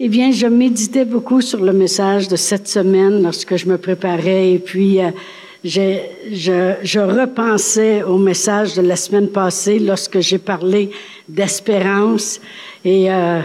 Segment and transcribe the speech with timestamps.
[0.00, 4.52] Eh bien, je méditais beaucoup sur le message de cette semaine lorsque je me préparais
[4.52, 5.10] et puis euh,
[5.64, 5.98] je,
[6.32, 10.90] je, repensais au message de la semaine passée lorsque j'ai parlé
[11.28, 12.40] d'espérance.
[12.86, 13.42] Et euh,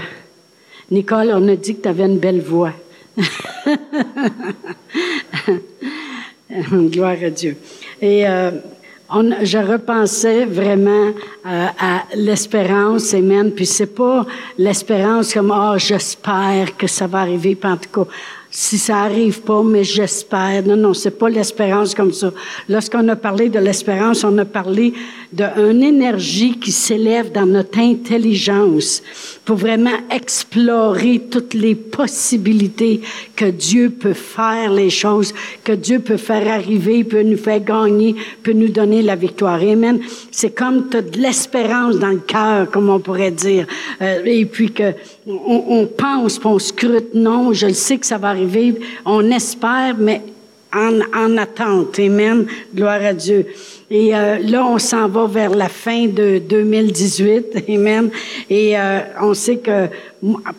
[0.90, 2.72] Nicole, on a dit que tu avais une belle voix.
[6.50, 7.58] Gloire à Dieu.
[8.02, 8.52] Et euh,
[9.10, 11.12] on, je repensais vraiment
[11.46, 13.52] euh, à l'espérance, amen.
[13.52, 14.26] Puis c'est pas
[14.58, 18.12] l'espérance comme oh j'espère que ça va arriver, puis en tout cas
[18.50, 20.64] si ça arrive pas, mais j'espère.
[20.66, 22.32] Non, non, c'est pas l'espérance comme ça.
[22.70, 24.94] Lorsqu'on a parlé de l'espérance, on a parlé
[25.32, 29.04] d'une énergie qui s'élève dans notre intelligence
[29.44, 33.02] pour vraiment explorer toutes les possibilités
[33.36, 38.16] que Dieu peut faire les choses, que Dieu peut faire arriver, peut nous faire gagner,
[38.44, 39.62] peut nous donner la victoire.
[39.62, 40.00] Amen.
[40.32, 43.68] C'est comme tu de l'espérance dans le cœur, comme on pourrait dire.
[44.02, 44.94] Euh, et puis que
[45.28, 47.14] on, on pense, on scrute.
[47.14, 48.76] Non, je le sais que ça va arriver.
[49.06, 50.22] On espère, mais
[50.74, 52.00] en, en attente.
[52.00, 52.46] Amen.
[52.74, 53.46] Gloire à Dieu.
[53.90, 57.64] Et euh, là, on s'en va vers la fin de 2018.
[57.70, 58.10] Amen.
[58.50, 59.88] Et euh, on sait que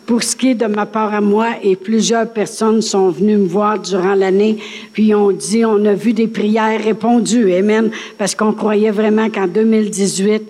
[0.07, 3.47] pour ce qui est de ma part à moi, et plusieurs personnes sont venues me
[3.47, 4.57] voir durant l'année,
[4.93, 7.53] puis on dit, on a vu des prières répondues.
[7.53, 7.91] Amen.
[8.17, 10.43] Parce qu'on croyait vraiment qu'en 2018,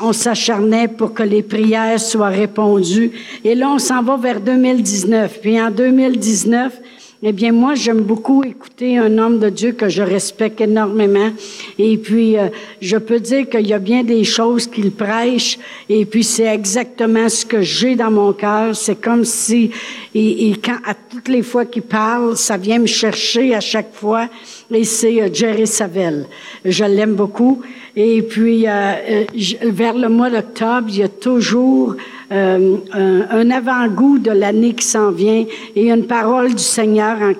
[0.00, 3.10] on s'acharnait pour que les prières soient répondues.
[3.44, 5.40] Et là, on s'en va vers 2019.
[5.40, 6.80] Puis en 2019,
[7.26, 11.30] eh bien, moi, j'aime beaucoup écouter un homme de Dieu que je respecte énormément.
[11.78, 12.48] Et puis, euh,
[12.82, 15.58] je peux dire qu'il y a bien des choses qu'il prêche.
[15.88, 18.76] Et puis, c'est exactement ce que j'ai dans mon cœur.
[18.76, 19.70] C'est comme si,
[20.14, 24.28] et, quand, à toutes les fois qu'il parle, ça vient me chercher à chaque fois.
[24.70, 26.26] Et c'est euh, Jerry Savelle.
[26.62, 27.62] Je l'aime beaucoup.
[27.96, 29.24] Et puis, euh,
[29.62, 31.96] vers le mois d'octobre, il y a toujours
[32.32, 35.44] euh, un, avant-goût de l'année qui s'en vient
[35.76, 37.32] et une parole du Seigneur en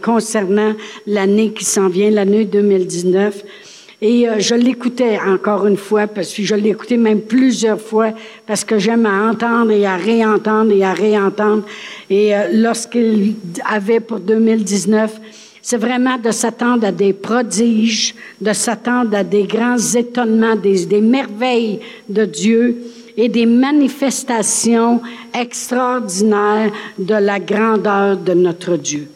[0.00, 0.74] concernant
[1.06, 3.44] l'année qui s'en vient, l'année 2019.
[4.02, 8.12] Et euh, je l'écoutais encore une fois, parce que je écouté même plusieurs fois,
[8.46, 11.64] parce que j'aime à entendre et à réentendre et à réentendre.
[12.08, 13.34] Et euh, lorsqu'il
[13.68, 15.20] avait pour 2019,
[15.60, 21.02] c'est vraiment de s'attendre à des prodiges, de s'attendre à des grands étonnements, des, des
[21.02, 22.78] merveilles de Dieu
[23.16, 25.00] et des manifestations
[25.34, 29.08] extraordinaires de la grandeur de notre Dieu.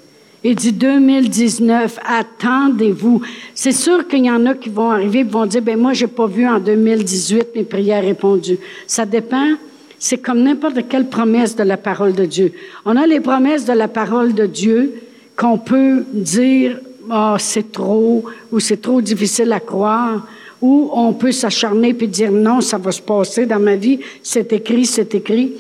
[0.47, 3.23] Il dit 2019, attendez-vous.
[3.55, 6.07] C'est sûr qu'il y en a qui vont arriver et vont dire, ben moi, j'ai
[6.07, 8.59] pas vu en 2018 mes prières répondues.
[8.87, 9.55] Ça dépend.
[9.99, 12.53] C'est comme n'importe quelle promesse de la parole de Dieu.
[12.85, 14.93] On a les promesses de la parole de Dieu
[15.35, 16.79] qu'on peut dire,
[17.11, 20.27] oh, c'est trop, ou c'est trop difficile à croire
[20.65, 24.51] ou on peut s'acharner puis dire non, ça va se passer dans ma vie, c'est
[24.55, 25.53] écrit, c'est écrit.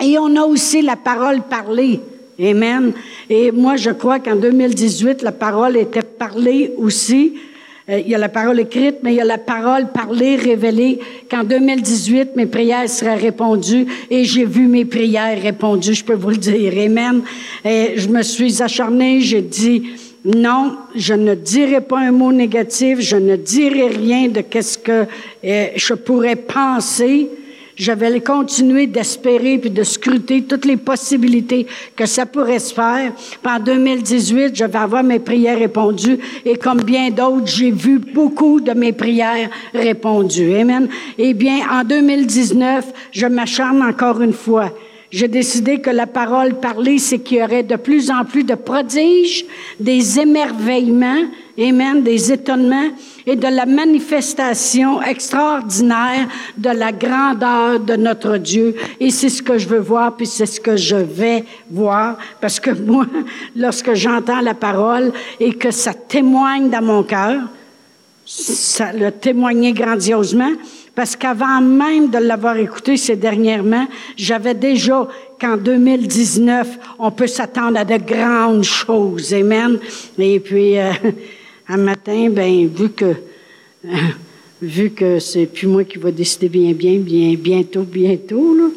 [0.00, 1.98] Et on a aussi la parole parlée.
[2.40, 2.92] Amen.
[3.28, 7.32] Et moi, je crois qu'en 2018, la parole était parlée aussi.
[7.90, 11.00] Euh, il y a la parole écrite, mais il y a la parole parlée, révélée,
[11.28, 16.30] qu'en 2018, mes prières seraient répondues et j'ai vu mes prières répondues, je peux vous
[16.30, 16.72] le dire.
[16.78, 17.22] Amen.
[17.64, 19.82] Et je me suis acharnée, j'ai dit,
[20.34, 25.06] non, je ne dirai pas un mot négatif, je ne dirai rien de qu'est-ce que
[25.44, 27.30] euh, je pourrais penser.
[27.76, 33.12] Je vais continuer d'espérer puis de scruter toutes les possibilités que ça pourrait se faire.
[33.14, 37.98] Puis en 2018, je vais avoir mes prières répondues et comme bien d'autres, j'ai vu
[38.00, 40.56] beaucoup de mes prières répondues.
[40.56, 40.88] Amen.
[41.16, 44.72] Eh bien, en 2019, je m'acharne encore une fois
[45.10, 48.54] j'ai décidé que la parole parlée, c'est qu'il y aurait de plus en plus de
[48.54, 49.46] prodiges,
[49.80, 51.22] des émerveillements,
[51.58, 52.90] amen, des étonnements
[53.26, 58.74] et de la manifestation extraordinaire de la grandeur de notre Dieu.
[59.00, 62.60] Et c'est ce que je veux voir, puis c'est ce que je vais voir, parce
[62.60, 63.06] que moi,
[63.56, 67.40] lorsque j'entends la parole et que ça témoigne dans mon cœur,
[68.26, 70.52] ça le témoignait grandiosement,
[70.98, 73.86] parce qu'avant même de l'avoir écouté ces dernièrement,
[74.16, 75.06] j'avais déjà
[75.40, 79.32] qu'en 2019, on peut s'attendre à de grandes choses.
[79.32, 79.78] Amen.
[80.18, 80.90] Et puis, euh,
[81.68, 83.88] un matin, ben, vu que, euh,
[84.60, 88.68] vu que c'est plus moi qui va décider bien, bien, bien, bientôt, bientôt, là,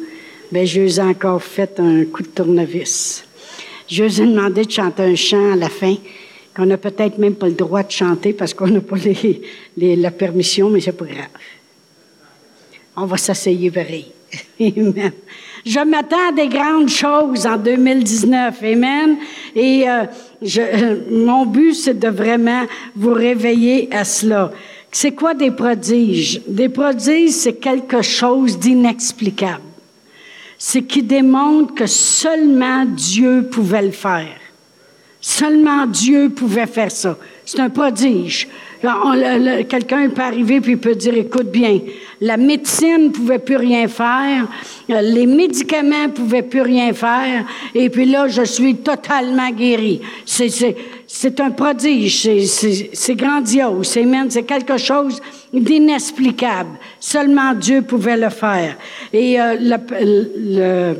[0.52, 3.24] ben, je ai encore fait un coup de tournevis.
[3.88, 5.96] Je lui ai demandé de chanter un chant à la fin
[6.54, 8.96] qu'on n'a peut-être même pas le droit de chanter parce qu'on n'a pas
[9.76, 11.26] les, la permission, mais c'est pas grave
[12.96, 14.06] on va s'asseoir pareil.
[14.60, 15.12] Amen.
[15.64, 18.62] Je m'attends à des grandes choses en 2019.
[18.62, 19.16] Amen.
[19.54, 20.04] Et euh,
[20.40, 22.64] je, euh, mon but, c'est de vraiment
[22.96, 24.50] vous réveiller à cela.
[24.90, 26.42] C'est quoi des prodiges?
[26.46, 29.62] Des prodiges, c'est quelque chose d'inexplicable.
[30.58, 34.36] c'est qu'il démontre que seulement Dieu pouvait le faire.
[35.20, 37.16] Seulement Dieu pouvait faire ça.
[37.44, 38.48] C'est un prodige.
[39.68, 41.78] Quelqu'un peut arriver puis peut dire, écoute bien,
[42.22, 44.46] la médecine ne pouvait plus rien faire,
[44.90, 50.00] euh, les médicaments ne pouvaient plus rien faire, et puis là, je suis totalement guéri.
[50.24, 52.28] C'est un prodige,
[52.92, 55.20] c'est grandiose, c'est quelque chose
[55.52, 56.78] d'inexplicable.
[57.00, 58.76] Seulement Dieu pouvait le faire.
[59.12, 60.94] Et euh,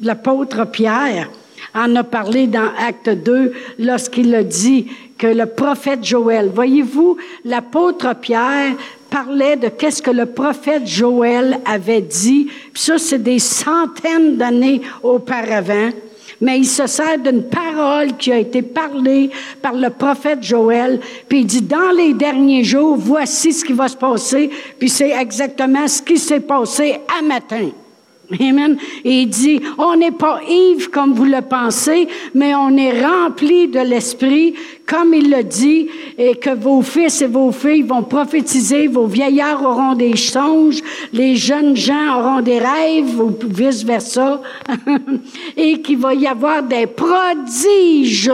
[0.00, 1.28] l'apôtre Pierre,
[1.74, 4.86] en a parlé dans Acte 2 lorsqu'il a dit
[5.18, 8.72] que le prophète Joël, voyez-vous, l'apôtre Pierre
[9.10, 12.48] parlait de qu'est-ce que le prophète Joël avait dit.
[12.72, 15.90] Puis ça, c'est des centaines d'années auparavant.
[16.40, 19.30] Mais il se sert d'une parole qui a été parlée
[19.62, 21.00] par le prophète Joël.
[21.28, 24.50] Puis il dit, dans les derniers jours, voici ce qui va se passer.
[24.78, 27.70] Puis c'est exactement ce qui s'est passé à matin.
[28.40, 28.76] Amen.
[29.04, 33.68] Et il dit, on n'est pas ivre comme vous le pensez, mais on est rempli
[33.68, 34.54] de l'Esprit,
[34.86, 39.62] comme il le dit, et que vos fils et vos filles vont prophétiser, vos vieillards
[39.62, 40.80] auront des songes,
[41.12, 44.40] les jeunes gens auront des rêves, ou vice-versa,
[45.56, 48.30] et qu'il va y avoir des prodiges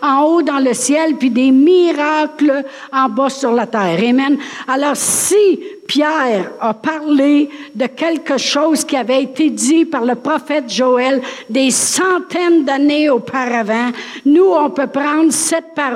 [0.00, 3.98] en haut dans le ciel, puis des miracles en bas sur la terre.
[3.98, 4.38] Amen.
[4.68, 10.68] Alors si Pierre a parlé de quelque chose qui avait été dit par le prophète
[10.68, 13.90] Joël des centaines d'années auparavant.
[14.24, 15.95] Nous, on peut prendre cette parole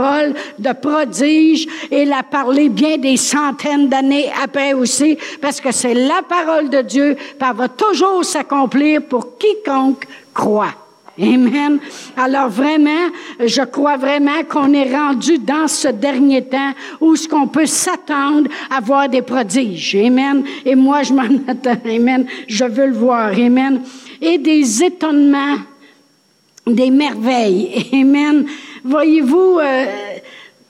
[0.58, 6.22] de prodige et la parler bien des centaines d'années après aussi, parce que c'est la
[6.28, 10.74] parole de Dieu, puis elle va toujours s'accomplir pour quiconque croit.
[11.20, 11.78] Amen.
[12.16, 13.10] Alors vraiment,
[13.44, 18.48] je crois vraiment qu'on est rendu dans ce dernier temps où ce qu'on peut s'attendre
[18.70, 19.96] à voir des prodiges.
[19.96, 20.44] Amen.
[20.64, 21.76] Et moi, je m'en attends.
[21.84, 22.26] Amen.
[22.48, 23.32] Je veux le voir.
[23.32, 23.82] Amen.
[24.22, 25.56] Et des étonnements,
[26.66, 27.86] des merveilles.
[27.92, 28.46] Amen.
[28.84, 29.86] Voyez-vous, euh,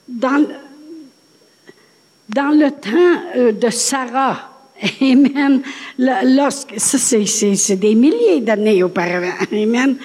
[0.07, 0.45] dans,
[2.29, 4.49] dans le temps euh, de Sarah,
[5.01, 5.61] Amen.
[5.97, 9.33] Lorsque, ça, c'est des milliers d'années auparavant.
[9.51, 9.97] Amen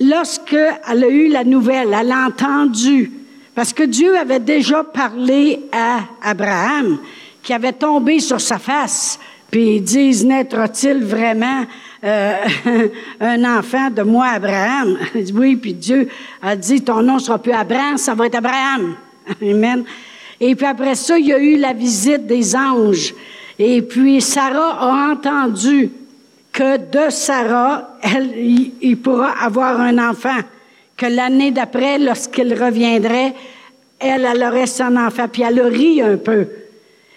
[0.00, 3.12] lorsqu'elle a eu la nouvelle, elle a entendu,
[3.54, 6.98] parce que Dieu avait déjà parlé à Abraham,
[7.42, 9.18] qui avait tombé sur sa face,
[9.50, 11.64] puis ils disent, naîtra-t-il vraiment
[12.02, 12.36] euh,
[13.20, 14.98] un enfant de moi, Abraham?
[15.34, 16.08] Oui, puis Dieu
[16.42, 18.96] a dit, ton nom sera plus Abraham, ça va être Abraham.
[19.42, 19.84] Amen.
[20.40, 23.14] Et puis après ça, il y a eu la visite des anges.
[23.58, 25.90] Et puis Sarah a entendu
[26.52, 30.40] que de Sarah, elle, il pourra avoir un enfant.
[30.96, 33.34] Que l'année d'après, lorsqu'il reviendrait,
[33.98, 35.26] elle, elle aurait son enfant.
[35.28, 36.46] Puis elle a ri un peu.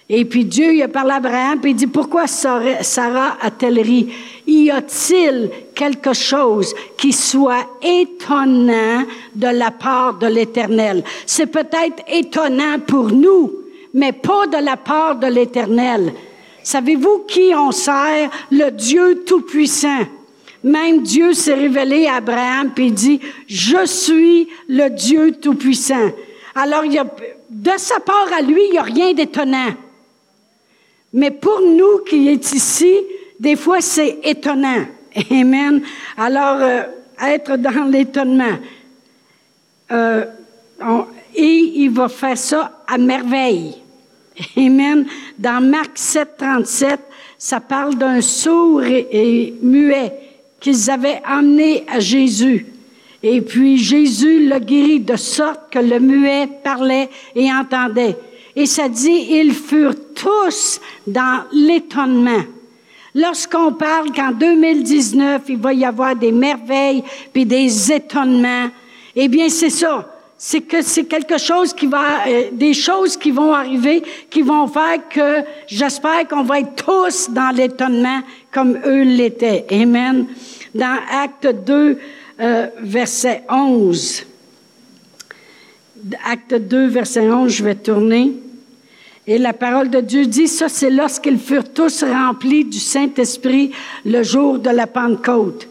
[0.10, 4.14] Et puis Dieu, il a parlé à Abraham, puis il dit, pourquoi Sarah a-t-elle ri?
[4.48, 9.04] Y a-t-il quelque chose qui soit étonnant
[9.36, 11.04] de la part de l'Éternel?
[11.26, 13.52] C'est peut-être étonnant pour nous,
[13.94, 16.14] mais pas de la part de l'Éternel.
[16.64, 18.30] Savez-vous qui on sert?
[18.50, 20.06] Le Dieu Tout-Puissant.
[20.64, 26.12] Même Dieu s'est révélé à Abraham et dit, je suis le Dieu Tout-Puissant.
[26.56, 27.06] Alors, il y a,
[27.50, 29.74] de sa part à lui, il n'y a rien d'étonnant.
[31.18, 32.94] Mais pour nous qui est ici,
[33.40, 34.86] des fois, c'est étonnant.
[35.32, 35.82] Amen.
[36.16, 36.84] Alors, euh,
[37.26, 38.60] être dans l'étonnement.
[39.92, 40.26] Euh,
[41.34, 43.74] et il va faire ça à merveille.
[44.56, 45.08] Amen.
[45.40, 47.00] Dans Marc 7, 37,
[47.40, 50.14] ça parle d'un sourd et, muet
[50.60, 52.68] qu'ils avaient emmené à Jésus.
[53.24, 58.16] Et puis Jésus l'a guéri de sorte que le muet parlait et entendait.
[58.60, 62.42] Et ça dit, ils furent tous dans l'étonnement.
[63.14, 68.70] Lorsqu'on parle qu'en 2019, il va y avoir des merveilles puis des étonnements,
[69.16, 73.32] eh bien, c'est ça c'est que c'est quelque chose qui va, euh, des choses qui
[73.32, 78.22] vont arriver, qui vont faire que j'espère qu'on va être tous dans l'étonnement
[78.52, 79.66] comme eux l'étaient.
[79.72, 80.28] Amen.
[80.76, 82.00] Dans Acte 2,
[82.40, 84.26] euh, verset 11.
[86.24, 88.34] Acte 2, verset 11, je vais tourner.
[89.30, 93.72] Et la parole de Dieu dit, ça c'est lorsqu'ils furent tous remplis du Saint-Esprit
[94.06, 95.68] le jour de la Pentecôte.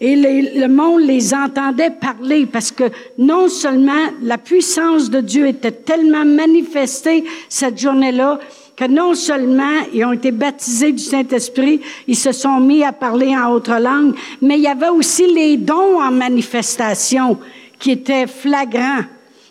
[0.00, 2.84] Et le monde les entendait parler parce que
[3.18, 8.40] non seulement la puissance de Dieu était tellement manifestée cette journée-là,
[8.74, 13.36] que non seulement ils ont été baptisés du Saint-Esprit, ils se sont mis à parler
[13.36, 17.38] en autre langue, mais il y avait aussi les dons en manifestation
[17.78, 19.04] qui étaient flagrants.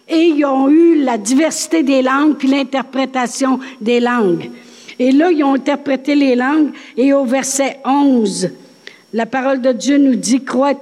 [0.08, 4.50] Et ils ont eu la diversité des langues puis l'interprétation des langues.
[5.00, 8.52] Et là, ils ont interprété les langues et au verset 11,
[9.14, 10.74] La parole de Dieu nous dit, crois,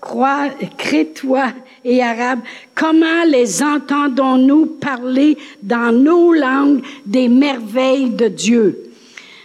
[0.00, 1.46] crois, crée-toi
[1.84, 2.40] et arabe,
[2.74, 8.90] comment les entendons-nous parler dans nos langues des merveilles de Dieu?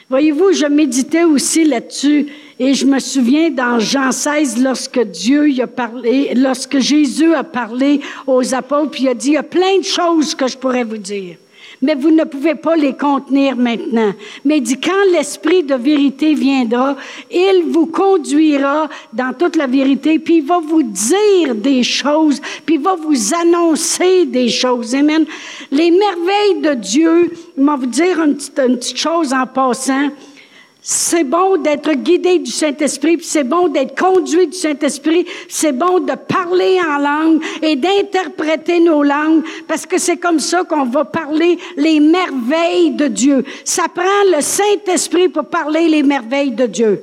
[0.09, 2.27] Voyez-vous, je méditais aussi là-dessus
[2.59, 8.01] et je me souviens dans Jean 16, lorsque Dieu a parlé, lorsque Jésus a parlé
[8.27, 10.83] aux apôtres, puis il a dit, il y a plein de choses que je pourrais
[10.83, 11.37] vous dire
[11.81, 14.13] mais vous ne pouvez pas les contenir maintenant.
[14.43, 16.95] Mais il dit, quand l'Esprit de vérité viendra,
[17.31, 22.75] il vous conduira dans toute la vérité, puis il va vous dire des choses, puis
[22.75, 24.93] il va vous annoncer des choses.
[24.93, 25.25] Amen.
[25.71, 30.09] Les merveilles de Dieu, je vais vous dire une petite chose en passant.
[30.81, 36.13] C'est bon d'être guidé du Saint-Esprit, c'est bon d'être conduit du Saint-Esprit, c'est bon de
[36.13, 41.57] parler en langue et d'interpréter nos langues, parce que c'est comme ça qu'on va parler
[41.75, 43.43] les merveilles de Dieu.
[43.65, 47.01] Ça prend le Saint-Esprit pour parler les merveilles de Dieu.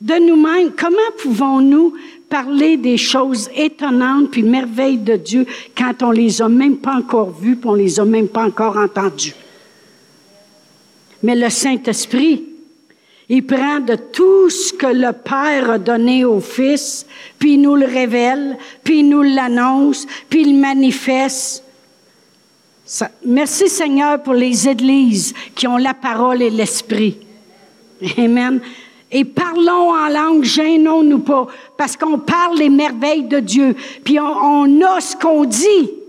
[0.00, 1.92] De nous-mêmes, comment pouvons-nous
[2.30, 7.30] parler des choses étonnantes puis merveilles de Dieu quand on les a même pas encore
[7.30, 9.34] vues, puis on les a même pas encore entendues?
[11.24, 12.44] Mais le Saint-Esprit,
[13.30, 17.06] il prend de tout ce que le Père a donné au Fils,
[17.38, 21.64] puis il nous le révèle, puis il nous l'annonce, puis il le manifeste.
[23.24, 27.16] merci Seigneur pour les églises qui ont la parole et l'esprit.
[28.18, 28.60] Amen.
[29.10, 31.46] Et parlons en langue, gênons-nous pas,
[31.78, 36.03] parce qu'on parle les merveilles de Dieu, puis on, on a ce qu'on dit.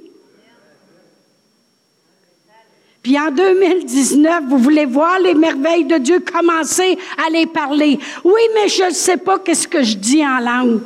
[3.05, 7.99] Puis en 2019, vous voulez voir les merveilles de Dieu, commencer à les parler.
[8.23, 10.79] Oui, mais je ne sais pas qu'est-ce que je dis en langue.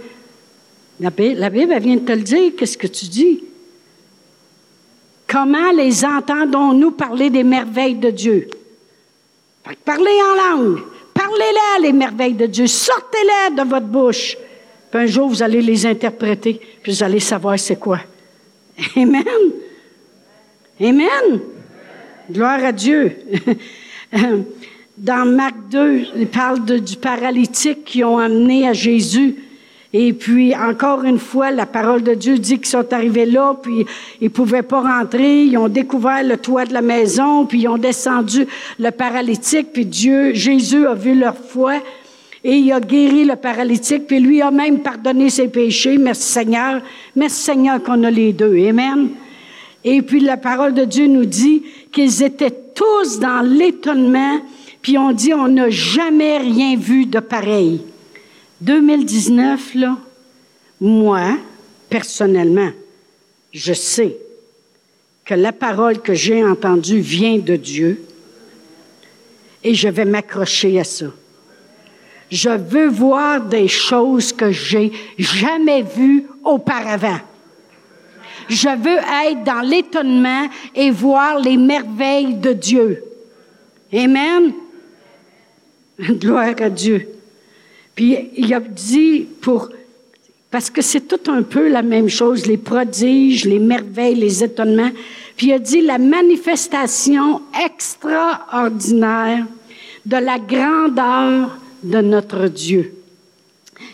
[0.99, 3.41] La Bible, la Bible elle vient de te le dire, qu'est-ce que tu dis?
[5.29, 8.49] Comment les entendons-nous parler des merveilles de Dieu?
[9.85, 10.81] Parlez en langue.
[11.13, 12.67] Parlez-les, les merveilles de Dieu.
[12.67, 14.35] Sortez-les de votre bouche.
[14.91, 18.01] Puis un jour, vous allez les interpréter, puis vous allez savoir c'est quoi.
[18.97, 19.23] Amen.
[20.81, 21.39] Amen.
[22.31, 23.11] Gloire à Dieu.
[24.97, 29.35] Dans Marc 2, il parle du paralytique qui ont amené à Jésus.
[29.93, 33.83] Et puis, encore une fois, la parole de Dieu dit qu'ils sont arrivés là, puis
[34.21, 35.45] ils pouvaient pas rentrer.
[35.45, 38.45] Ils ont découvert le toit de la maison, puis ils ont descendu
[38.77, 41.77] le paralytique, puis Dieu, Jésus a vu leur foi.
[42.43, 45.97] Et il a guéri le paralytique, puis lui a même pardonné ses péchés.
[45.97, 46.81] Merci Seigneur.
[47.15, 48.55] Merci Seigneur qu'on a les deux.
[48.67, 49.09] Amen.
[49.83, 54.39] Et puis la parole de Dieu nous dit qu'ils étaient tous dans l'étonnement,
[54.81, 57.81] puis on dit on n'a jamais rien vu de pareil.
[58.61, 59.97] 2019, là,
[60.81, 61.37] moi,
[61.89, 62.71] personnellement,
[63.53, 64.17] je sais
[65.25, 68.01] que la parole que j'ai entendue vient de Dieu
[69.63, 71.07] et je vais m'accrocher à ça.
[72.31, 77.19] Je veux voir des choses que j'ai jamais vues auparavant.
[78.49, 78.97] Je veux
[79.31, 83.03] être dans l'étonnement et voir les merveilles de Dieu.
[83.93, 84.53] Amen.
[85.99, 87.07] Gloire à Dieu.
[87.93, 89.69] Puis il a dit pour
[90.51, 94.89] parce que c'est tout un peu la même chose, les prodiges, les merveilles, les étonnements.
[95.37, 99.45] Puis il a dit la manifestation extraordinaire
[100.07, 102.95] de la grandeur de notre Dieu.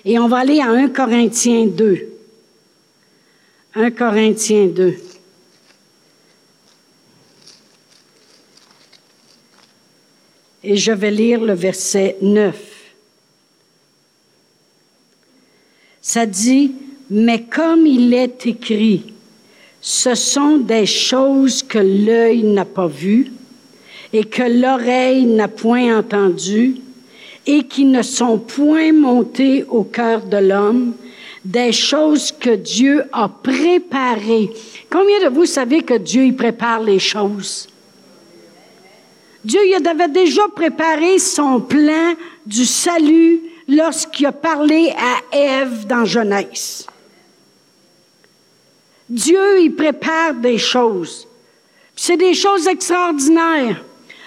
[0.05, 2.14] Et on va aller à 1 Corinthiens 2.
[3.77, 4.96] 1 Corinthiens 2.
[10.63, 12.55] Et je vais lire le verset 9.
[16.01, 16.72] Ça dit,
[17.10, 19.13] mais comme il est écrit,
[19.82, 23.29] ce sont des choses que l'œil n'a pas vues
[24.13, 26.77] et que l'oreille n'a point entendues
[27.46, 30.94] et qui ne sont point montées au cœur de l'homme,
[31.45, 34.51] des choses que Dieu a préparées.
[34.89, 37.69] Combien de vous savez que Dieu y prépare les choses?
[39.43, 46.03] Dieu il avait déjà préparé son plan du salut lorsqu'il a parlé à Ève dans
[46.03, 46.87] Genèse.
[49.07, 51.27] Dieu, il prépare des choses.
[51.95, 53.83] C'est des choses extraordinaires.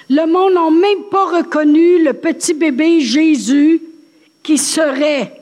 [0.08, 3.82] Le monde n'a même pas reconnu le petit bébé Jésus
[4.42, 5.32] qui serait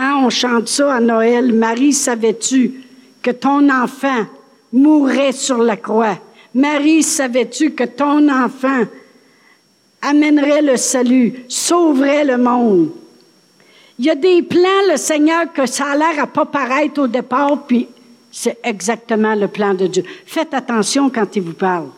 [0.00, 1.52] Hein, on chante ça à Noël.
[1.52, 2.84] Marie, savais-tu
[3.20, 4.26] que ton enfant
[4.72, 6.16] mourrait sur la croix?
[6.54, 8.84] Marie, savais-tu que ton enfant
[10.00, 12.90] amènerait le salut, sauverait le monde?
[13.98, 17.08] Il y a des plans, le Seigneur, que ça a l'air à pas paraître au
[17.08, 17.88] départ, puis
[18.30, 20.04] c'est exactement le plan de Dieu.
[20.24, 21.88] Faites attention quand il vous parle.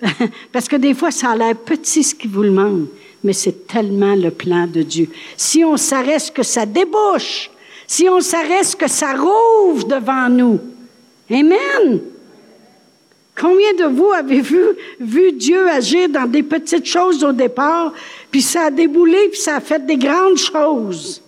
[0.52, 2.86] Parce que des fois, ça a l'air petit ce qu'il vous demande,
[3.24, 5.08] mais c'est tellement le plan de Dieu.
[5.36, 7.50] Si on s'arrête que ça débouche,
[7.86, 10.60] si on s'arrête que ça rouvre devant nous.
[11.30, 12.00] Amen.
[13.36, 14.62] Combien de vous avez vu,
[15.00, 17.92] vu Dieu agir dans des petites choses au départ,
[18.30, 21.20] puis ça a déboulé, puis ça a fait des grandes choses?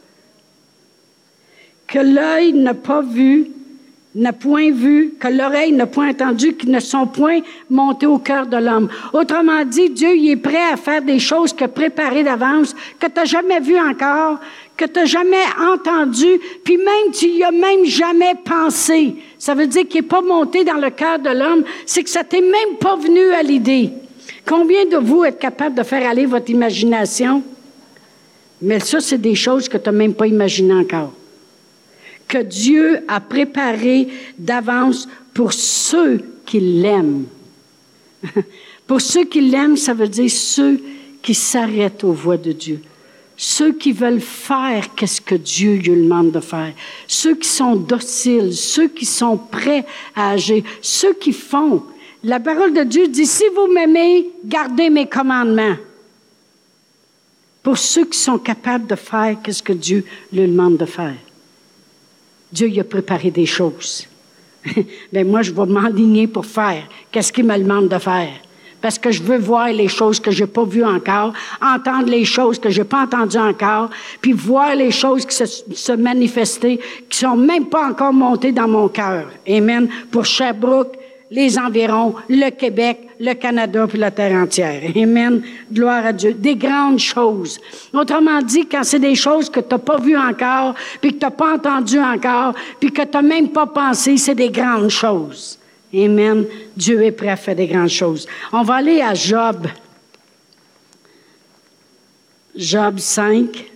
[1.86, 3.50] Que l'œil n'a pas vu,
[4.16, 8.46] n'a point vu, que l'oreille n'a point entendu, qui ne sont point montés au cœur
[8.46, 8.88] de l'homme.
[9.12, 13.12] Autrement dit, Dieu il est prêt à faire des choses que préparées d'avance, que tu
[13.14, 14.40] n'as jamais vu encore,
[14.74, 19.16] que tu n'as jamais entendu, puis même tu y as même jamais pensé.
[19.38, 22.24] Ça veut dire qu'il n'est pas monté dans le cœur de l'homme, c'est que ça
[22.24, 23.90] t'est même pas venu à l'idée.
[24.46, 27.42] Combien de vous êtes capable de faire aller votre imagination?
[28.62, 31.12] Mais ça, c'est des choses que tu même pas imaginées encore
[32.28, 37.26] que Dieu a préparé d'avance pour ceux qui l'aiment.
[38.86, 40.80] pour ceux qui l'aiment, ça veut dire ceux
[41.22, 42.80] qui s'arrêtent aux voies de Dieu.
[43.36, 46.72] Ceux qui veulent faire qu'est-ce que Dieu lui demande de faire.
[47.06, 51.82] Ceux qui sont dociles, ceux qui sont prêts à agir, ceux qui font.
[52.24, 55.76] La parole de Dieu dit, si vous m'aimez, gardez mes commandements.
[57.62, 61.16] Pour ceux qui sont capables de faire qu'est-ce que Dieu lui demande de faire.
[62.52, 64.06] Dieu y a préparé des choses.
[65.12, 66.82] Mais moi, je vais m'enligner pour faire.
[67.10, 68.32] Qu'est-ce qu'il me demande de faire?
[68.80, 72.24] Parce que je veux voir les choses que je n'ai pas vues encore, entendre les
[72.24, 76.78] choses que je n'ai pas entendues encore, puis voir les choses qui se, se manifester,
[77.08, 79.28] qui sont même pas encore montées dans mon cœur.
[79.48, 79.88] Amen.
[80.10, 80.96] Pour Sherbrooke,
[81.30, 84.82] les environs, le Québec, le Canada, puis la terre entière.
[84.94, 85.42] Amen.
[85.72, 86.34] Gloire à Dieu.
[86.34, 87.58] Des grandes choses.
[87.92, 91.24] Autrement dit, quand c'est des choses que tu n'as pas vues encore, puis que tu
[91.24, 95.58] n'as pas entendues encore, puis que tu n'as même pas pensé, c'est des grandes choses.
[95.94, 96.44] Amen.
[96.76, 98.26] Dieu est prêt à faire des grandes choses.
[98.52, 99.66] On va aller à Job.
[102.54, 103.72] Job 5.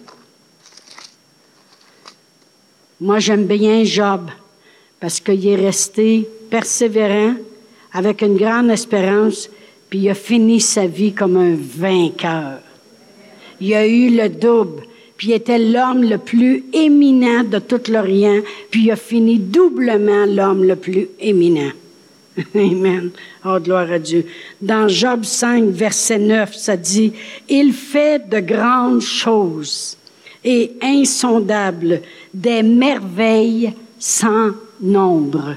[3.01, 4.31] Moi, j'aime bien Job
[5.01, 7.35] parce qu'il est resté persévérant,
[7.93, 9.51] avec une grande espérance,
[9.89, 12.61] puis il a fini sa vie comme un vainqueur.
[13.61, 14.85] Il a eu le double,
[15.17, 20.25] puis il était l'homme le plus éminent de tout l'Orient, puis il a fini doublement
[20.27, 21.73] l'homme le plus éminent.
[22.55, 23.11] Amen.
[23.45, 24.25] Oh, gloire à Dieu.
[24.61, 27.13] Dans Job 5, verset 9, ça dit,
[27.49, 29.97] Il fait de grandes choses
[30.45, 35.57] et insondables, des merveilles sans nombre.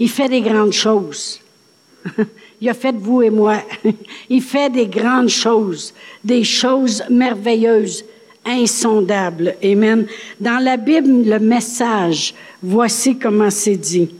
[0.00, 1.38] Il fait des grandes choses.
[2.60, 3.62] Il a fait vous et moi.
[4.30, 5.92] Il fait des grandes choses,
[6.24, 8.04] des choses merveilleuses,
[8.44, 9.54] insondables.
[9.62, 10.06] Amen.
[10.40, 14.10] Dans la Bible, le message, voici comment c'est dit.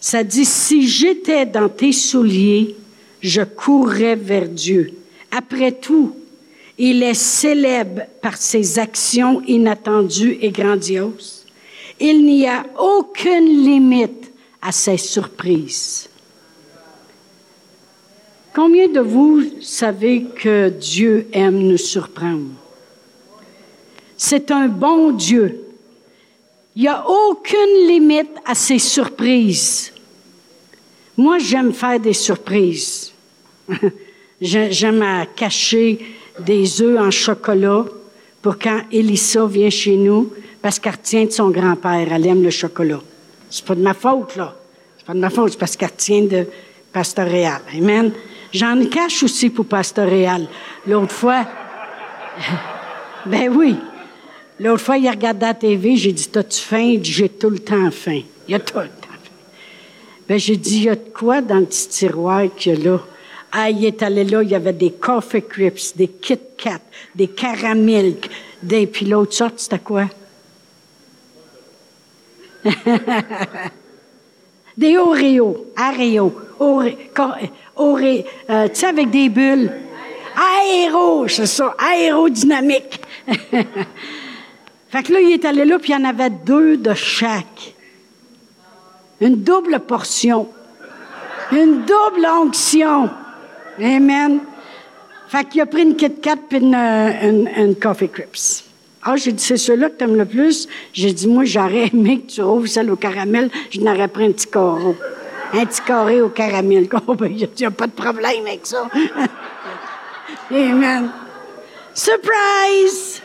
[0.00, 2.74] Ça dit, si j'étais dans tes souliers,
[3.20, 4.94] je courrais vers Dieu.
[5.30, 6.16] Après tout,
[6.78, 11.44] il est célèbre par ses actions inattendues et grandioses.
[12.00, 14.29] Il n'y a aucune limite
[14.62, 16.08] à ses surprises.
[18.54, 22.50] Combien de vous savez que Dieu aime nous surprendre?
[24.16, 25.64] C'est un bon Dieu.
[26.76, 29.92] Il n'y a aucune limite à ses surprises.
[31.16, 33.12] Moi, j'aime faire des surprises.
[34.40, 35.98] j'aime cacher
[36.38, 37.84] des œufs en chocolat
[38.42, 42.50] pour quand Elissa vient chez nous, parce qu'elle retient de son grand-père, elle aime le
[42.50, 43.00] chocolat.
[43.50, 44.54] C'est pas de ma faute, là.
[44.96, 46.46] C'est pas de ma faute, c'est parce qu'elle tient de
[46.92, 47.60] pastoréal.
[47.76, 48.12] Amen.
[48.52, 50.46] J'en cache aussi pour pastoréal.
[50.86, 51.46] L'autre fois,
[53.26, 53.76] ben oui.
[54.58, 56.98] L'autre fois, il a regardé la TV, j'ai dit, t'as-tu faim?
[57.02, 58.20] J'ai tout le temps faim.
[58.46, 59.30] Il a tout le temps faim.
[60.28, 62.90] Ben, j'ai dit, il y a de quoi dans le petit tiroir qu'il y a
[62.90, 63.00] là?
[63.52, 66.80] Ah, il est allé là, il y avait des Coffee Crips, des Kit Kat,
[67.14, 68.30] des Caramilk,
[68.62, 70.04] des, puis l'autre sorte, c'était quoi?
[74.76, 79.72] des Oreos, Areo, Oreo, euh, tu sais, avec des bulles.
[80.36, 83.00] Aéro, c'est ça, aérodynamique.
[84.88, 87.74] fait que là, il est allé là, puis il y en avait deux de chaque.
[89.20, 90.48] Une double portion.
[91.52, 93.10] Une double onction.
[93.78, 94.40] Amen.
[95.28, 98.69] Fait qu'il a pris une Kit Kat puis une, une, une Coffee Crips.
[99.02, 100.68] Ah, j'ai dit, c'est ceux-là que tu aimes le plus.
[100.92, 103.50] J'ai dit, moi, j'aurais aimé que tu ouvres celle au caramel.
[103.70, 104.94] Je n'aurais pris un petit carreau.
[105.54, 106.86] Un petit carré au caramel.
[107.06, 108.88] Oh, ben, il a, pas de problème avec ça.
[110.50, 111.10] Amen.
[111.94, 113.22] Surprise!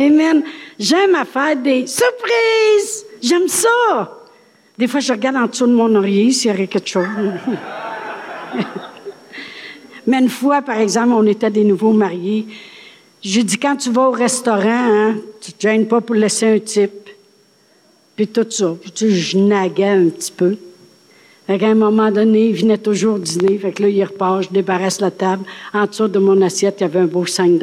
[0.00, 0.42] Amen.
[0.78, 3.06] J'aime à faire des surprises.
[3.22, 4.18] J'aime ça.
[4.76, 7.06] Des fois, je regarde en dessous de mon oreiller s'il y aurait quelque chose.
[10.06, 12.46] Mais une fois, par exemple, on était des nouveaux mariés.
[13.20, 16.58] J'ai dit, quand tu vas au restaurant, hein, tu te gênes pas pour laisser un
[16.58, 17.10] type.
[18.14, 18.74] Puis tout ça.
[18.94, 20.56] Je naguais un petit peu.
[21.46, 23.58] Fait qu'à un moment donné, il venait toujours dîner.
[23.58, 25.44] Fait que là, il repart, je débarrasse la table.
[25.72, 27.58] En dessous de mon assiette, il y avait un beau 5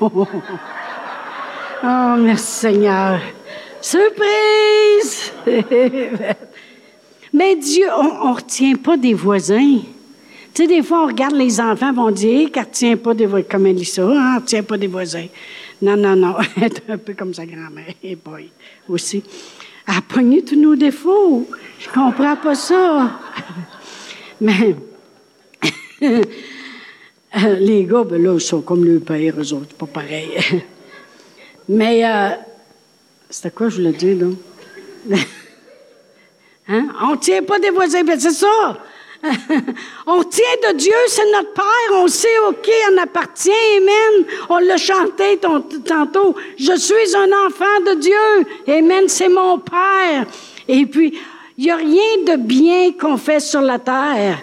[0.00, 0.26] oh,
[2.18, 3.20] merci Seigneur.
[3.80, 5.32] Surprise!
[7.32, 9.78] Mais Dieu, on ne retient pas des voisins.
[10.52, 13.26] Tu sais, des fois, on regarde les enfants, vont dire qu'elle ne retient pas des
[13.26, 15.26] voisins, comme hein, elle ne retient pas des voisins.
[15.80, 18.50] Non, non, non, elle est un peu comme sa grand-mère, et boy,
[18.88, 19.22] aussi.
[19.86, 21.48] Elle a pogné tous nos défauts.
[21.78, 23.20] Je comprends pas ça.
[24.40, 24.74] Mais
[27.58, 30.30] les gars, ben là, ils sont comme le père, eux autres, pas pareil.
[31.68, 32.30] Mais euh,
[33.28, 34.26] c'était quoi je voulais dire,
[35.08, 35.16] là?
[36.68, 36.88] hein?
[37.02, 38.78] On tient pas des voisins, ben c'est ça.
[40.06, 44.26] on tient de Dieu, c'est notre Père, on sait, OK, on appartient, Amen.
[44.48, 46.34] On l'a chanté tantôt.
[46.58, 50.26] Je suis un enfant de Dieu, Amen, c'est mon Père.
[50.66, 51.18] Et puis,
[51.58, 54.38] il n'y a rien de bien qu'on fait sur la terre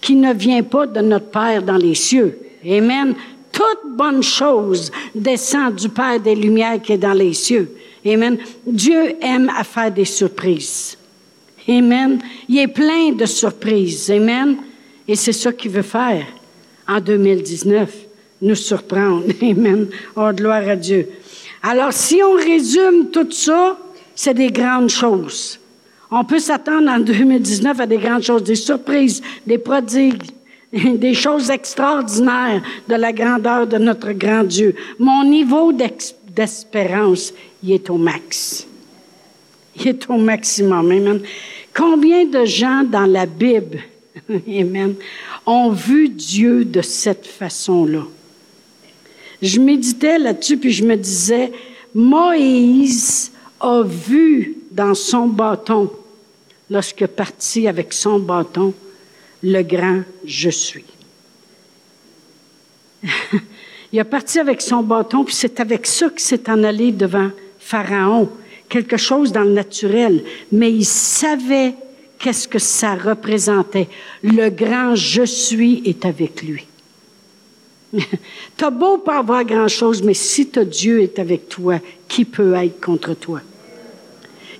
[0.00, 2.38] qui ne vient pas de notre Père dans les cieux.
[2.64, 3.14] Amen.
[3.52, 7.72] Toute bonne chose descend du Père des Lumières qui est dans les cieux.
[8.04, 8.38] Amen.
[8.66, 10.98] Dieu aime à faire des surprises.
[11.68, 12.20] Amen.
[12.48, 14.10] Il est plein de surprises.
[14.10, 14.56] Amen.
[15.08, 16.26] Et c'est ça qu'il veut faire
[16.88, 17.92] en 2019,
[18.42, 19.24] nous surprendre.
[19.42, 19.88] Amen.
[20.14, 21.08] Oh, gloire à Dieu.
[21.62, 23.76] Alors, si on résume tout ça,
[24.14, 25.58] c'est des grandes choses.
[26.10, 30.22] On peut s'attendre en 2019 à des grandes choses, des surprises, des prodigues,
[30.72, 34.74] des choses extraordinaires de la grandeur de notre grand Dieu.
[34.98, 38.66] Mon niveau d'espérance, il est au max.
[39.78, 40.90] Il est au maximum.
[40.90, 41.20] Amen.
[41.76, 43.80] Combien de gens dans la Bible,
[44.30, 44.94] Amen,
[45.44, 48.04] ont vu Dieu de cette façon-là?
[49.42, 51.52] Je méditais là-dessus, puis je me disais,
[51.94, 55.92] Moïse a vu dans son bâton,
[56.70, 58.72] lorsque parti avec son bâton,
[59.42, 60.84] le grand je suis.
[63.92, 67.30] Il a parti avec son bâton, puis c'est avec ça qu'il s'est en allé devant
[67.58, 68.30] Pharaon
[68.68, 71.74] quelque chose dans le naturel, mais il savait
[72.18, 73.88] qu'est-ce que ça représentait.
[74.22, 76.66] Le grand je suis est avec lui.
[78.56, 82.80] t'as beau pas avoir grand-chose, mais si ton Dieu est avec toi, qui peut être
[82.80, 83.40] contre toi?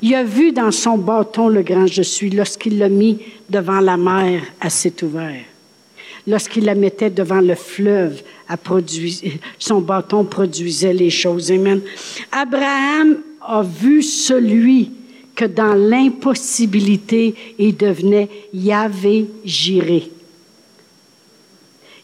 [0.03, 3.97] Il a vu dans son bâton le grand je suis lorsqu'il l'a mis devant la
[3.97, 5.43] mer à cet ouvert.
[6.27, 11.51] Lorsqu'il la mettait devant le fleuve, à produire, son bâton produisait les choses.
[11.51, 11.81] Amen.
[12.31, 14.91] Abraham a vu celui
[15.35, 20.11] que dans l'impossibilité, il devenait Yahvé Jiré.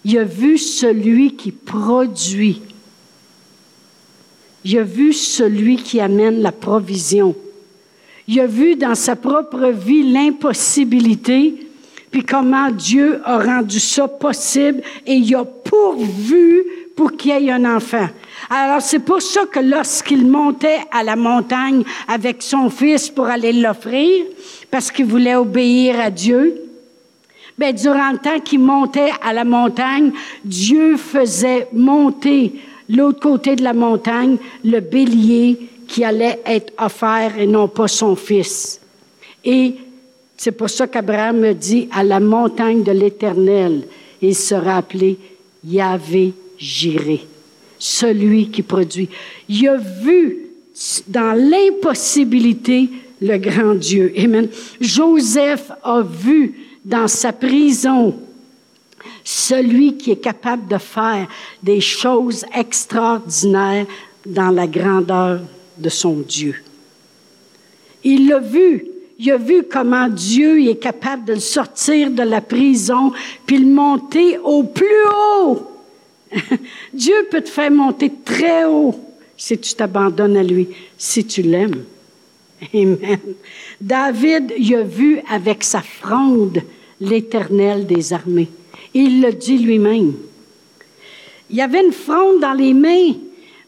[0.05, 2.61] Il a vu celui qui produit.
[4.65, 7.35] Il a vu celui qui amène la provision.
[8.29, 11.67] Il a vu dans sa propre vie l'impossibilité,
[12.11, 16.63] puis comment Dieu a rendu ça possible et il a pourvu
[16.95, 18.09] pour qu'il y ait un enfant.
[18.55, 23.51] Alors c'est pour ça que lorsqu'il montait à la montagne avec son fils pour aller
[23.51, 24.27] l'offrir,
[24.71, 26.63] parce qu'il voulait obéir à Dieu,
[27.57, 30.13] ben, durant le temps qu'il montait à la montagne,
[30.45, 32.53] Dieu faisait monter
[32.91, 38.15] l'autre côté de la montagne le bélier qui allait être offert et non pas son
[38.15, 38.83] fils.
[39.47, 39.77] Et
[40.37, 43.85] c'est pour ça qu'Abraham dit, à la montagne de l'Éternel,
[44.21, 45.17] il sera appelé
[45.65, 47.32] Yahvé Jiré
[47.83, 49.09] celui qui produit.
[49.49, 50.39] Il a vu
[51.09, 52.89] dans l'impossibilité
[53.21, 54.13] le grand Dieu.
[54.17, 54.49] Amen.
[54.81, 58.15] Joseph a vu dans sa prison
[59.25, 61.27] celui qui est capable de faire
[61.61, 63.87] des choses extraordinaires
[64.25, 65.41] dans la grandeur
[65.77, 66.55] de son Dieu.
[68.05, 68.87] Il l'a vu.
[69.19, 73.13] Il a vu comment Dieu est capable de le sortir de la prison,
[73.47, 75.72] puis le monter au plus haut
[76.93, 78.95] Dieu peut te faire monter très haut
[79.37, 81.85] si tu t'abandonnes à lui, si tu l'aimes.
[82.75, 83.19] Amen.
[83.81, 86.63] David, il a vu avec sa fronde
[87.01, 88.49] l'Éternel des armées.
[88.95, 90.15] Il le dit lui-même.
[91.51, 93.15] Il y avait une fronde dans les mains,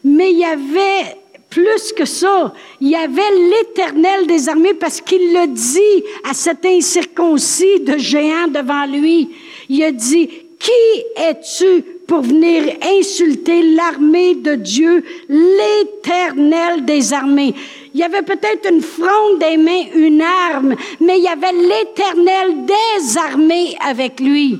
[0.03, 1.17] mais il y avait
[1.49, 2.53] plus que ça.
[2.81, 8.47] Il y avait l'Éternel des armées parce qu'il le dit à cet incirconcis de géant
[8.47, 9.29] devant lui.
[9.69, 10.27] Il a dit,
[10.59, 17.53] qui es-tu pour venir insulter l'armée de Dieu, l'éternel des armées.
[17.93, 22.65] Il y avait peut-être une fronde des mains, une arme, mais il y avait l'éternel
[22.65, 24.59] des armées avec lui.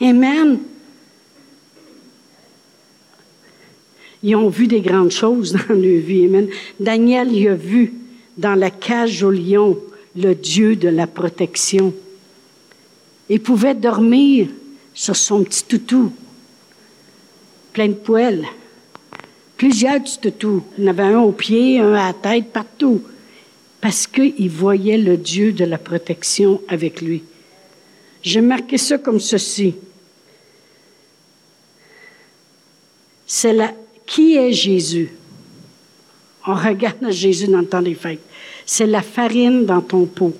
[0.00, 0.58] Amen.
[4.22, 6.26] Ils ont vu des grandes choses dans leur vie.
[6.26, 6.48] Amen.
[6.78, 7.94] Daniel y a vu
[8.36, 9.78] dans la cage au lion
[10.16, 11.94] le Dieu de la protection.
[13.28, 14.48] Il pouvait dormir
[14.92, 16.12] sur son petit toutou
[17.80, 18.46] plein de poêles.
[19.56, 20.62] Plusieurs petits toutous.
[20.76, 23.02] Il y en avait un au pied, un à la tête, partout.
[23.80, 27.22] Parce qu'il voyait le Dieu de la protection avec lui.
[28.22, 29.76] J'ai marqué ça comme ceci.
[33.26, 33.72] C'est la,
[34.04, 35.10] qui est Jésus?
[36.46, 38.20] On regarde Jésus dans le temps des fêtes.
[38.66, 40.36] C'est la farine dans ton pot.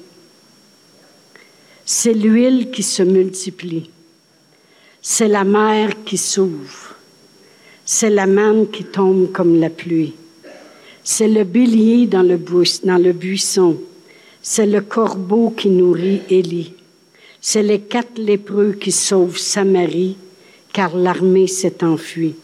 [1.86, 3.88] C'est l'huile qui se multiplie.
[5.00, 6.89] C'est la mer qui s'ouvre.
[7.92, 10.14] C'est la manne qui tombe comme la pluie.
[11.02, 12.36] C'est le bélier dans le,
[13.12, 13.78] buisson.
[14.40, 16.72] C'est le corbeau qui nourrit Élie.
[17.40, 20.16] C'est les quatre lépreux qui sauvent Samarie,
[20.72, 22.36] car l'armée s'est enfuie.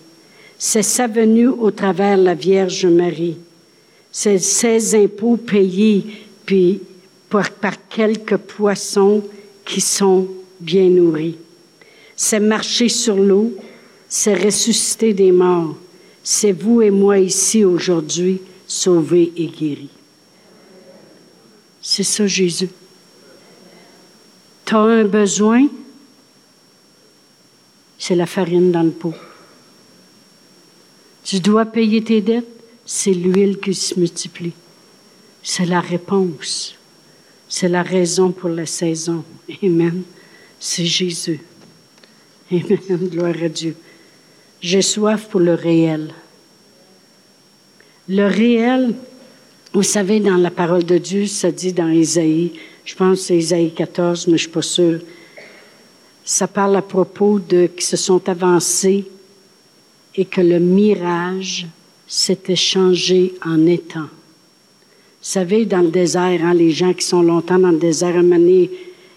[0.58, 3.36] C'est sa venue au travers la Vierge Marie.
[4.10, 6.06] C'est ses impôts payés
[6.44, 6.80] puis
[7.30, 9.22] par quelques poissons
[9.64, 10.26] qui sont
[10.58, 11.36] bien nourris.
[12.16, 13.52] C'est marcher sur l'eau,
[14.08, 15.76] c'est ressusciter des morts.
[16.22, 19.90] C'est vous et moi ici aujourd'hui, sauvés et guéris.
[21.80, 22.68] C'est ça Jésus.
[24.64, 25.68] Tu as un besoin,
[27.98, 29.14] c'est la farine dans le pot.
[31.22, 32.48] Tu dois payer tes dettes,
[32.84, 34.52] c'est l'huile qui se multiplie.
[35.42, 36.74] C'est la réponse.
[37.48, 39.24] C'est la raison pour la saison.
[39.62, 40.02] Amen.
[40.58, 41.40] C'est Jésus.
[42.50, 43.08] Amen.
[43.08, 43.76] Gloire à Dieu.
[44.60, 46.12] J'ai soif pour le réel.
[48.08, 48.94] Le réel,
[49.72, 52.52] vous savez, dans la parole de Dieu, ça dit dans Isaïe,
[52.84, 55.00] je pense c'est Isaïe 14, mais je ne suis pas sûre.
[56.24, 59.04] Ça parle à propos de qui se sont avancés
[60.14, 61.66] et que le mirage
[62.06, 64.08] s'était changé en étang.
[65.26, 68.20] Vous savez, dans le désert, hein, les gens qui sont longtemps dans le désert, à
[68.20, 68.70] un moment donné,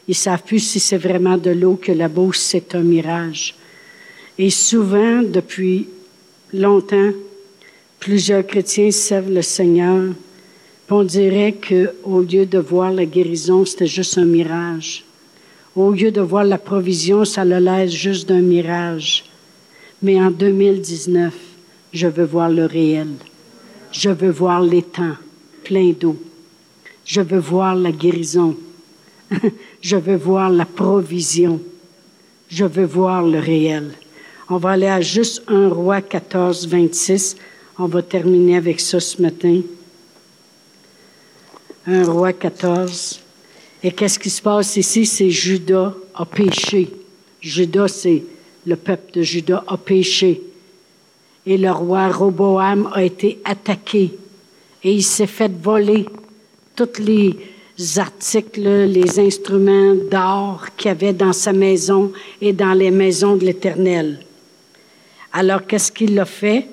[0.07, 3.55] ils savent plus si c'est vraiment de l'eau que la bouche, c'est un mirage.
[4.39, 5.87] Et souvent, depuis
[6.53, 7.11] longtemps,
[7.99, 10.05] plusieurs chrétiens servent le Seigneur
[10.91, 15.05] on dirait qu'au lieu de voir la guérison, c'était juste un mirage.
[15.75, 19.25] Au lieu de voir la provision, ça le laisse juste d'un mirage.
[20.01, 21.33] Mais en 2019,
[21.93, 23.09] je veux voir le réel.
[23.91, 25.15] Je veux voir l'étang
[25.63, 26.17] plein d'eau.
[27.05, 28.57] Je veux voir la guérison.
[29.81, 31.61] je veux voir la provision.
[32.49, 33.91] Je veux voir le réel.
[34.51, 37.35] On va aller à juste un roi 14, 26.
[37.77, 39.61] On va terminer avec ça ce matin.
[41.85, 43.19] 1 roi 14.
[43.83, 45.05] Et qu'est-ce qui se passe ici?
[45.05, 46.89] C'est Judas a péché.
[47.39, 48.23] Judas, c'est
[48.65, 50.41] le peuple de Judas a péché.
[51.45, 54.17] Et le roi Roboam a été attaqué.
[54.83, 56.07] Et il s'est fait voler
[56.75, 57.37] tous les
[57.97, 64.25] articles, les instruments d'or qu'il avait dans sa maison et dans les maisons de l'Éternel.
[65.31, 66.67] Alors, qu'est-ce qu'il a fait?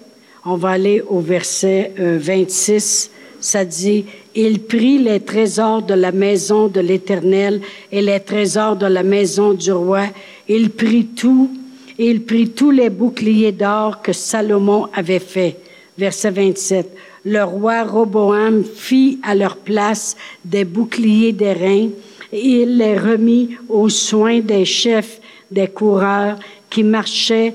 [0.45, 3.11] On va aller au verset 26.
[3.11, 7.61] Euh, Ça dit, il prit les trésors de la maison de l'Éternel
[7.93, 10.07] et les trésors de la maison du roi.
[10.49, 11.51] Il prit tout,
[11.99, 15.57] et il prit tous les boucliers d'or que Salomon avait fait.
[15.99, 16.97] Verset 27.
[17.25, 21.89] Le roi Roboam fit à leur place des boucliers d'airain
[22.33, 26.39] et il les remit aux soins des chefs des coureurs
[26.69, 27.55] qui marchaient,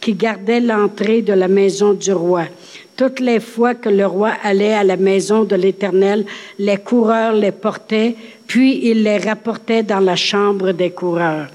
[0.00, 2.44] qui gardaient l'entrée de la maison du roi.
[2.96, 6.24] Toutes les fois que le roi allait à la maison de l'Éternel,
[6.58, 8.14] les coureurs les portaient,
[8.46, 11.48] puis il les rapportait dans la chambre des coureurs.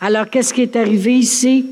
[0.00, 1.66] Alors, qu'est-ce qui est arrivé ici?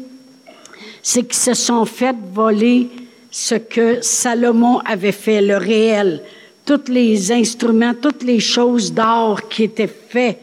[1.03, 2.89] C'est qu'ils se sont fait voler
[3.31, 6.23] ce que Salomon avait fait, le réel,
[6.65, 10.39] tous les instruments, toutes les choses d'or qui étaient faites.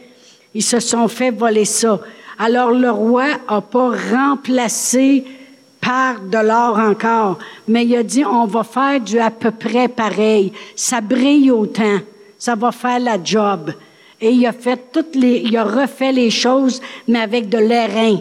[0.54, 2.00] Ils se sont fait voler ça.
[2.38, 5.24] Alors, le roi n'a pas remplacé
[5.82, 7.38] par de l'or encore.
[7.68, 10.52] Mais il a dit, on va faire du à peu près pareil.
[10.74, 11.98] Ça brille autant.
[12.38, 13.72] Ça va faire la job.
[14.20, 18.20] Et il a fait toutes les, il a refait les choses, mais avec de l'airain.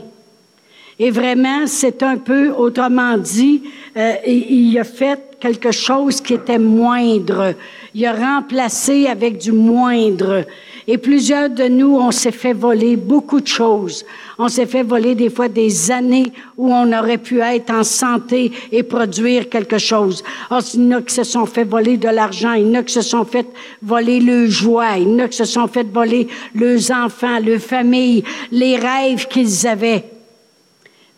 [0.97, 3.63] Et vraiment, c'est un peu, autrement dit,
[3.95, 7.55] euh, il a fait quelque chose qui était moindre.
[7.93, 10.45] Il a remplacé avec du moindre.
[10.87, 14.03] Et plusieurs de nous, on s'est fait voler beaucoup de choses.
[14.39, 18.51] On s'est fait voler des fois des années où on aurait pu être en santé
[18.71, 20.23] et produire quelque chose.
[20.49, 22.79] Oh, il y en a qui se sont fait voler de l'argent, il y en
[22.79, 23.47] a qui se sont fait
[23.81, 27.59] voler le joie, il y en a qui se sont fait voler leurs enfants, leurs
[27.59, 30.03] familles, les rêves qu'ils avaient.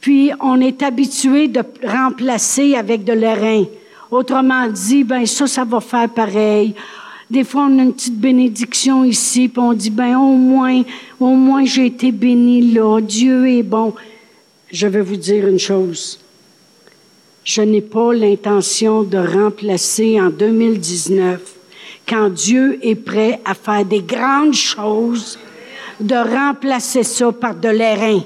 [0.02, 3.64] Puis on est habitué de remplacer avec de l'airain.
[4.12, 6.76] Autrement dit, ben ça, ça va faire pareil.
[7.34, 10.84] Des fois, on a une petite bénédiction ici, puis on dit, ben au moins,
[11.20, 13.00] au moins j'ai été béni là.
[13.02, 13.96] Dieu est bon.
[14.72, 16.20] Je vais vous dire une chose.
[17.44, 21.56] Je n'ai pas l'intention de remplacer en 2019,
[22.08, 25.40] quand Dieu est prêt à faire des grandes choses,
[26.00, 28.22] de remplacer ça par de l'airain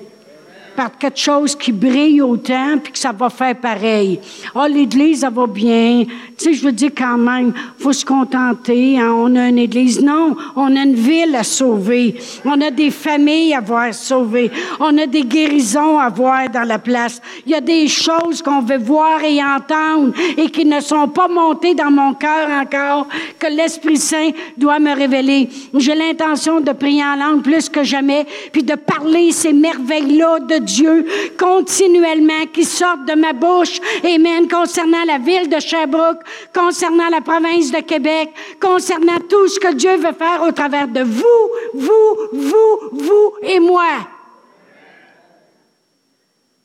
[0.78, 4.20] par quelque chose qui brille autant, puis que ça va faire pareil.
[4.54, 6.04] Ah, oh, l'Église, ça va bien.
[6.38, 9.00] Tu sais, je veux dire quand même, faut se contenter.
[9.00, 10.00] Hein, on a une Église.
[10.04, 12.16] Non, on a une ville à sauver.
[12.46, 14.52] On a des familles à voir sauver.
[14.80, 17.20] On a des guérisons à voir dans la place.
[17.48, 21.28] Il y a des choses qu'on veut voir et entendre et qui ne sont pas
[21.28, 23.08] montées dans mon cœur encore,
[23.40, 25.50] que l'Esprit Saint doit me révéler.
[25.74, 30.67] J'ai l'intention de prier en langue plus que jamais, puis de parler ces merveilles-là de
[30.68, 31.06] Dieu
[31.38, 33.80] continuellement qui sortent de ma bouche.
[34.04, 34.48] Amen.
[34.48, 36.22] Concernant la ville de Sherbrooke,
[36.54, 41.02] concernant la province de Québec, concernant tout ce que Dieu veut faire au travers de
[41.02, 44.08] vous, vous, vous, vous et moi.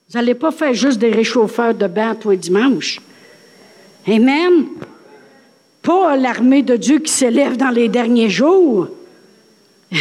[0.08, 3.00] Vous n'allez pas faire juste des réchauffeurs de bain tous les dimanches.
[4.06, 4.66] Amen.
[5.80, 8.88] Pas l'armée de Dieu qui s'élève dans les derniers jours.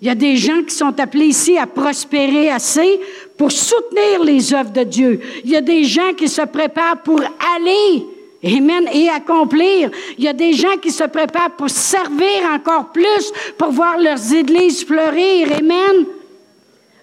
[0.00, 3.00] Il y a des gens qui sont appelés ici à prospérer assez
[3.36, 5.20] pour soutenir les œuvres de Dieu.
[5.44, 8.06] Il y a des gens qui se préparent pour aller,
[8.44, 9.90] Amen, et accomplir.
[10.18, 14.32] Il y a des gens qui se préparent pour servir encore plus, pour voir leurs
[14.32, 15.48] églises fleurir.
[15.58, 16.06] Amen.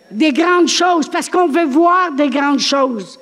[0.10, 3.20] Des grandes choses, parce qu'on veut voir des grandes choses.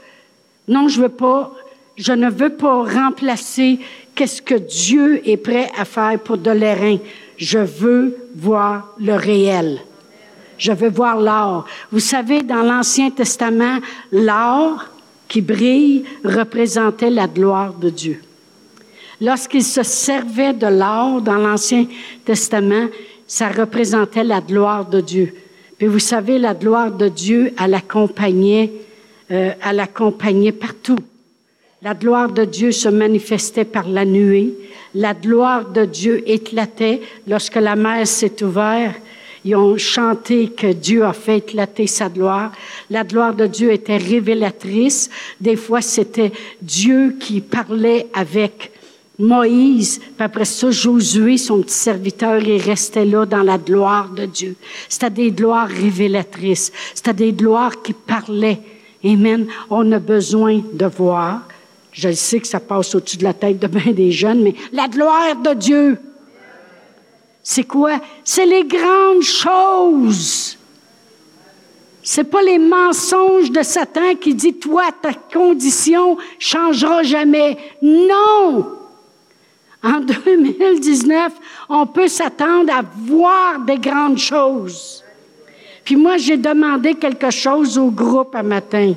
[0.67, 1.53] Non, je veux pas,
[1.95, 3.79] je ne veux pas remplacer
[4.13, 6.97] qu'est-ce que Dieu est prêt à faire pour de l'airain.
[7.37, 9.81] Je veux voir le réel.
[10.61, 11.65] Je veux voir l'or.
[11.91, 13.79] Vous savez, dans l'Ancien Testament,
[14.11, 14.85] l'or
[15.27, 18.21] qui brille représentait la gloire de Dieu.
[19.19, 21.87] Lorsqu'il se servait de l'or dans l'Ancien
[22.25, 22.89] Testament,
[23.25, 25.33] ça représentait la gloire de Dieu.
[25.79, 28.71] Puis vous savez, la gloire de Dieu, elle accompagnait,
[29.31, 30.99] euh, elle accompagnait partout.
[31.81, 34.53] La gloire de Dieu se manifestait par la nuée.
[34.93, 39.01] La gloire de Dieu éclatait lorsque la mer s'est ouverte.
[39.43, 42.51] Ils ont chanté que Dieu a fait éclater sa gloire.
[42.89, 45.09] La gloire de Dieu était révélatrice.
[45.39, 48.71] Des fois, c'était Dieu qui parlait avec
[49.17, 54.25] Moïse, puis après ça, Josué, son petit serviteur, il restait là dans la gloire de
[54.25, 54.55] Dieu.
[54.89, 56.71] C'était des gloires révélatrices.
[56.95, 58.59] C'était des gloires qui parlaient.
[59.03, 59.47] Amen.
[59.69, 61.41] On a besoin de voir
[61.91, 64.87] je sais que ça passe au-dessus de la tête de bien des jeunes, mais la
[64.87, 65.99] gloire de Dieu,
[67.43, 67.99] c'est quoi?
[68.23, 70.57] C'est les grandes choses.
[72.03, 77.57] C'est pas les mensonges de Satan qui dit, toi, ta condition changera jamais.
[77.81, 78.77] Non!
[79.83, 81.33] En 2019,
[81.69, 85.03] on peut s'attendre à voir des grandes choses.
[85.83, 88.93] Puis moi, j'ai demandé quelque chose au groupe un matin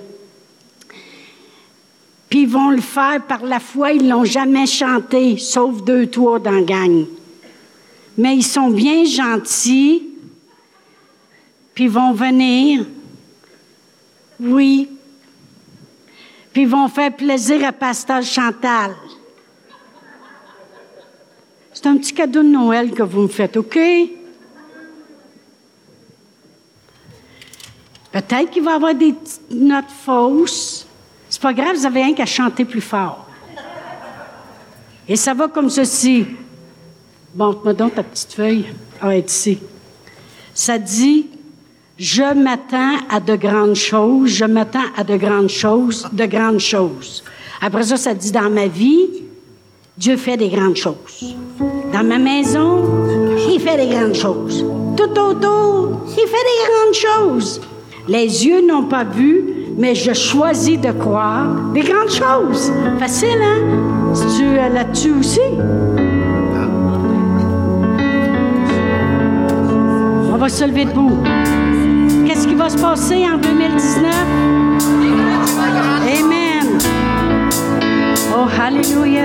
[2.34, 3.92] puis ils vont le faire par la foi.
[3.92, 7.06] Ils l'ont jamais chanté, sauf deux, trois dans la gang.
[8.16, 10.08] Mais ils sont bien gentils,
[11.74, 12.86] puis vont venir.
[14.40, 14.88] Oui.
[16.52, 18.94] Puis vont faire plaisir à Pasteur Chantal.
[21.72, 23.78] C'est un petit cadeau de Noël que vous me faites, OK?
[28.12, 29.12] Peut-être qu'il va y avoir des
[29.50, 30.86] notes fausses.
[31.28, 33.26] C'est pas grave, vous avez rien qu'à chanter plus fort.
[35.08, 36.24] Et ça va comme ceci.
[37.34, 38.64] Bon, moi donc ta petite feuille.
[39.02, 39.58] Ah, ici.
[40.54, 41.26] Ça dit
[41.98, 47.24] Je m'attends à de grandes choses, je m'attends à de grandes choses, de grandes choses.
[47.60, 49.08] Après ça, ça dit Dans ma vie,
[49.98, 51.34] Dieu fait des grandes choses.
[51.92, 52.84] Dans ma maison,
[53.50, 54.64] il fait des grandes choses.
[54.96, 57.60] Tout autour, il fait des grandes choses.
[58.06, 59.44] Les yeux n'ont pas vu,
[59.76, 62.70] mais je choisis de croire des grandes choses.
[63.00, 64.14] Facile, hein?
[64.14, 65.40] Si tu es là-dessus aussi.
[70.34, 71.22] On va se lever debout.
[72.26, 74.12] Qu'est-ce qui va se passer en 2019?
[76.08, 76.78] Amen.
[78.36, 79.23] Oh, Hallelujah.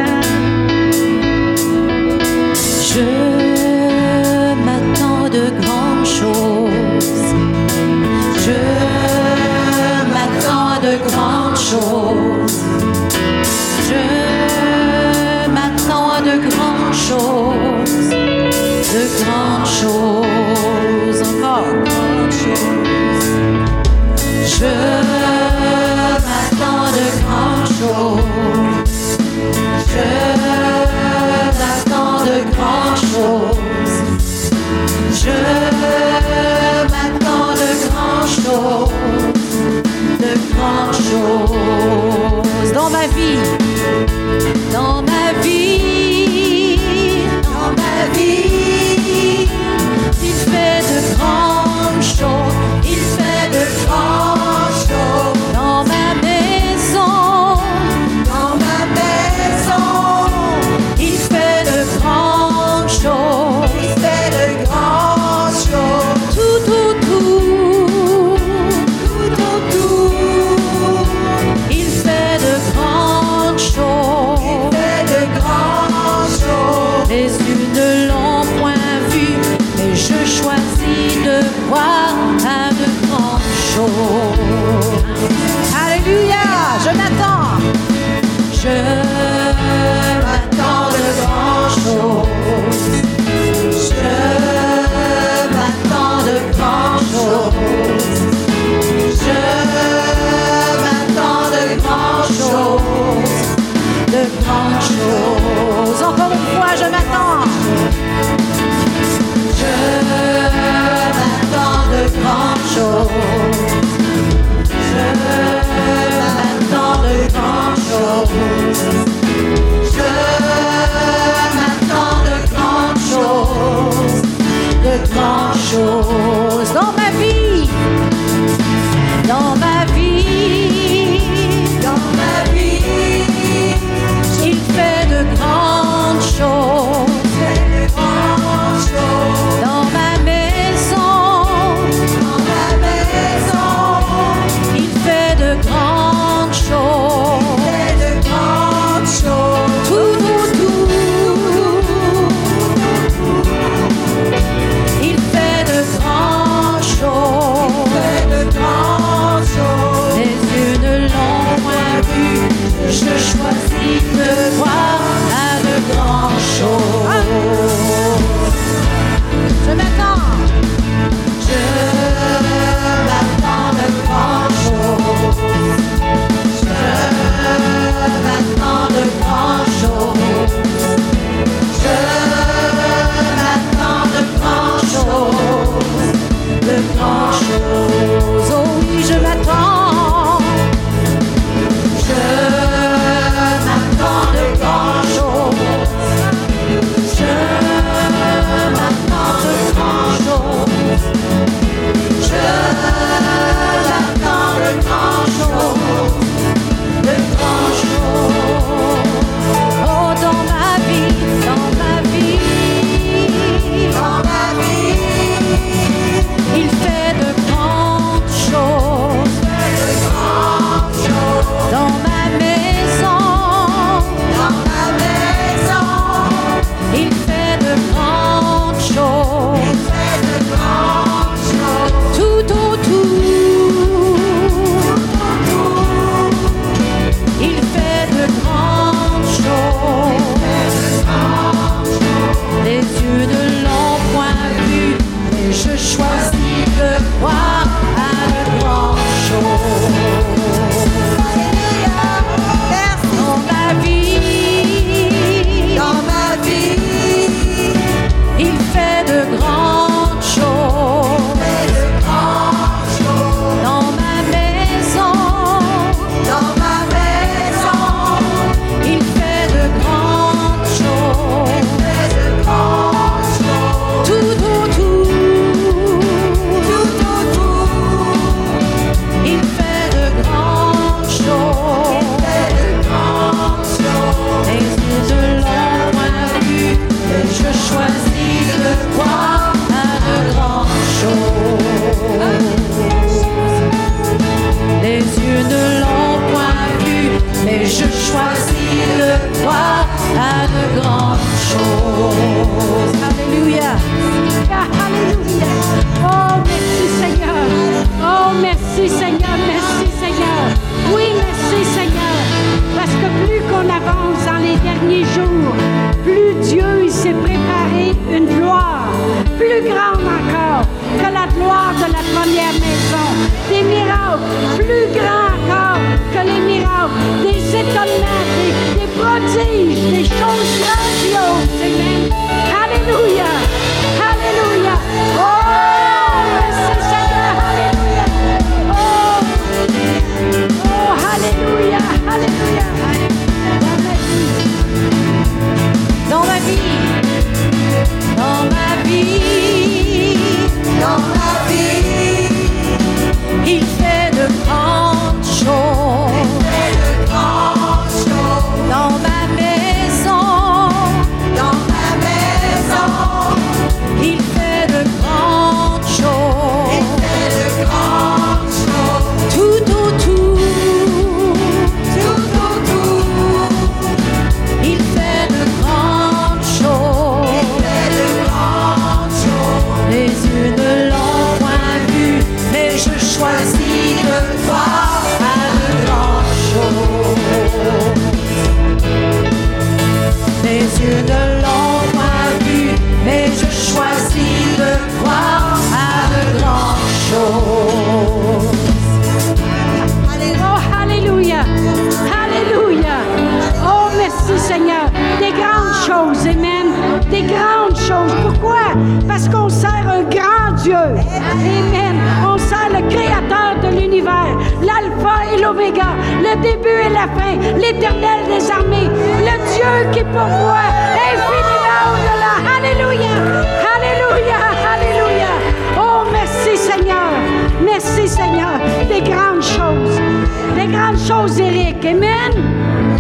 [431.10, 431.84] Choses, Eric.
[431.84, 432.34] Amen,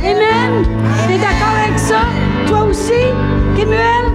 [0.03, 0.65] Amen.
[1.07, 2.01] T'es d'accord avec ça?
[2.47, 3.03] Toi aussi,
[3.61, 4.05] Amen,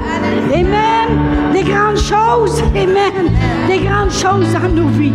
[0.52, 1.52] Amen.
[1.52, 3.30] Des grandes choses, Amen.
[3.68, 5.12] Des grandes choses dans nos vies,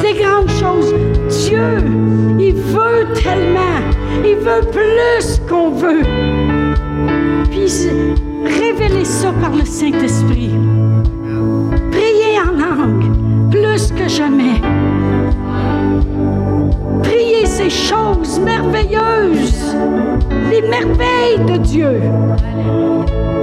[0.00, 0.94] des grandes choses.
[1.44, 1.76] Dieu,
[2.38, 3.80] il veut tellement,
[4.24, 6.02] il veut plus qu'on veut.
[7.50, 7.68] Puis
[8.46, 10.54] révélez ça par le Saint-Esprit.
[11.90, 14.62] Priez en langue plus que jamais.
[17.68, 19.74] Choses merveilleuses,
[20.50, 22.00] les merveilles de Dieu.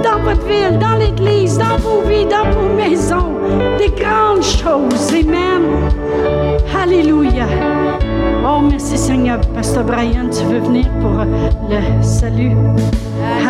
[0.04, 3.34] Dans votre ville, dans l'église, dans vos vies, dans vos maisons,
[3.78, 5.12] des grandes choses.
[5.12, 5.62] Amen.
[6.80, 7.46] Alléluia.
[8.44, 9.40] Oh, merci Seigneur.
[9.54, 11.24] Pasteur Brian, tu veux venir pour
[11.68, 12.52] le salut?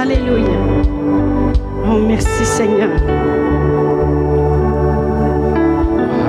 [0.01, 0.57] Alléluia.
[1.87, 2.91] Oh, merci Seigneur.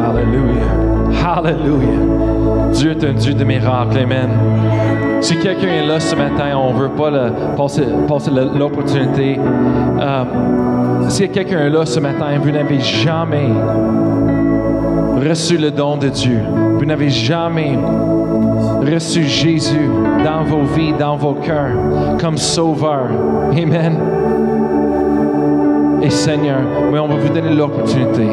[0.03, 0.90] Alléluia.
[1.23, 2.71] Alléluia.
[2.73, 3.99] Dieu est un Dieu de miracles.
[3.99, 4.29] Amen.
[5.21, 7.11] Si quelqu'un est là ce matin, on ne veut pas
[7.55, 7.83] passer,
[8.57, 9.39] l'opportunité.
[9.99, 10.23] Euh,
[11.09, 13.49] si quelqu'un est là ce matin, vous n'avez jamais
[15.27, 16.41] reçu le don de Dieu.
[16.79, 17.77] Vous n'avez jamais
[18.81, 19.89] reçu Jésus
[20.23, 23.09] dans vos vies, dans vos cœurs, comme sauveur.
[23.51, 23.97] Amen.
[26.01, 26.61] Et Seigneur,
[26.91, 28.27] mais on va vous donner l'opportunité.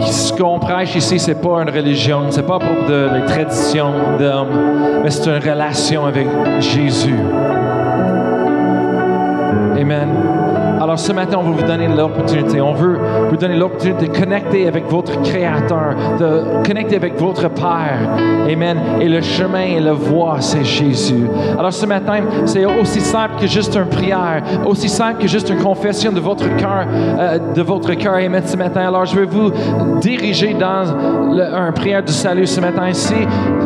[0.00, 5.02] Ce qu'on prêche ici, c'est pas une religion, c'est pas pour de, les traditions d'hommes,
[5.02, 6.26] mais c'est une relation avec
[6.60, 7.18] Jésus.
[9.78, 10.08] Amen.
[10.80, 12.60] Alors ce matin, on veut vous donner l'opportunité.
[12.60, 12.98] On veut
[13.32, 18.00] vous donner l'opportunité de connecter avec votre Créateur, de connecter avec votre Père.
[18.52, 18.78] Amen.
[19.00, 21.24] Et le chemin et la voie, c'est Jésus.
[21.58, 25.62] Alors ce matin, c'est aussi simple que juste une prière, aussi simple que juste une
[25.62, 28.14] confession de votre cœur, euh, de votre cœur.
[28.16, 28.42] Amen.
[28.44, 29.50] Ce matin, alors je vais vous
[30.02, 30.82] diriger dans
[31.34, 32.92] le- un prière du salut ce matin.
[32.92, 33.14] Si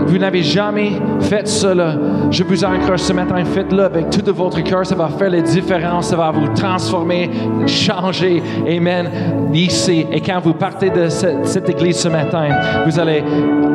[0.07, 0.93] vous n'avez jamais
[1.23, 1.97] fait cela,
[2.31, 4.87] je vous encourage ce matin, faites-le avec tout de votre cœur.
[4.87, 6.07] Ça va faire la différence.
[6.11, 7.31] Ça va vous transformer,
[7.67, 8.41] changer.
[8.69, 9.11] Amen.
[9.57, 10.07] Ici.
[10.13, 12.49] Et quand vous partez de cette, église ce matin,
[12.85, 13.25] vous allez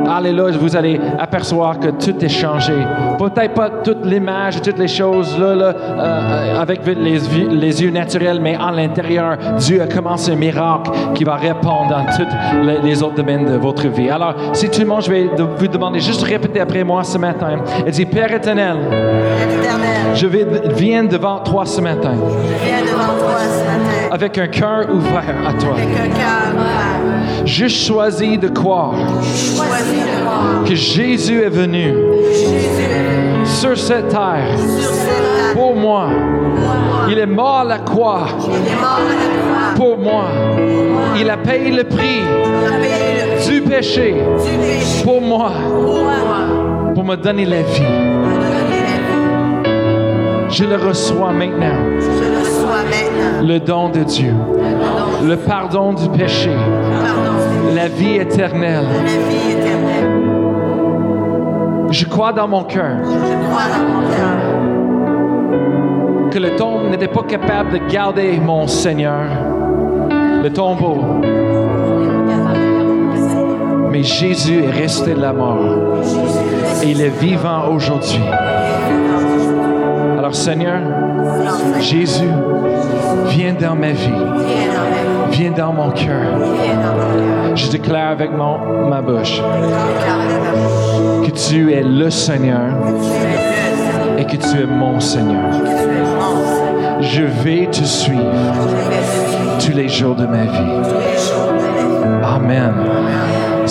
[0.07, 2.73] aller là, vous allez apercevoir que tout est changé.
[3.17, 8.55] Peut-être pas toute l'image, toutes les choses là, là, euh, avec les, yeux naturels, mais
[8.57, 12.27] en l'intérieur, Dieu a commencé un miracle qui va répondre dans tous
[12.83, 14.09] les, autres domaines de votre vie.
[14.09, 17.17] Alors, si tout le monde, je vais vous demander juste de répéter après moi ce
[17.17, 17.59] matin.
[17.87, 23.17] Et dit, Père éternel, Éternel, je vais- viens devant toi ce matin je viens devant
[23.19, 25.75] toi ce matin avec un cœur ouvert à toi.
[27.45, 28.95] Je choisis de croire
[30.65, 31.93] que Jésus est venu
[33.45, 34.55] sur cette terre
[35.53, 36.07] pour moi.
[37.09, 38.27] Il est mort à la croix
[39.75, 40.25] pour moi.
[41.19, 42.21] Il a payé le prix
[43.47, 44.15] du péché
[45.03, 45.51] pour moi,
[46.93, 48.11] pour me donner la vie.
[50.49, 51.77] Je le reçois maintenant,
[53.41, 54.33] le don de Dieu,
[55.27, 56.51] le pardon du péché,
[57.75, 58.85] la vie éternelle.
[58.85, 60.11] La vie éternelle.
[61.91, 64.41] Je crois dans mon cœur Je crois dans mon cœur
[66.31, 69.25] que le tombe n'était pas capable de garder mon Seigneur,
[70.41, 71.03] le tombeau,
[73.91, 75.97] mais Jésus est resté de la mort
[76.81, 78.23] et il est vivant aujourd'hui.
[80.17, 80.79] Alors Seigneur,
[81.81, 82.31] Jésus,
[83.27, 84.09] viens dans ma vie,
[85.31, 86.39] viens dans mon cœur.
[87.55, 89.41] Je déclare avec ma bouche
[91.25, 92.71] que tu es le Seigneur
[94.17, 95.51] et que tu es mon Seigneur.
[97.01, 98.31] Je vais te suivre
[99.59, 100.81] tous les jours de ma vie.
[102.23, 102.73] Amen.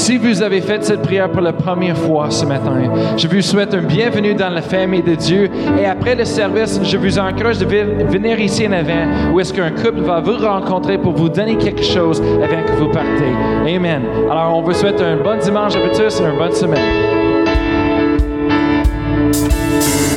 [0.01, 3.75] Si vous avez fait cette prière pour la première fois ce matin, je vous souhaite
[3.75, 5.51] un bienvenue dans la famille de Dieu.
[5.79, 9.71] Et après le service, je vous encourage de venir ici en avant où est-ce qu'un
[9.71, 13.31] couple va vous rencontrer pour vous donner quelque chose avant que vous partez.
[13.67, 14.03] Amen.
[14.31, 17.10] Alors, on vous souhaite un bon dimanche à tous et une bonne semaine.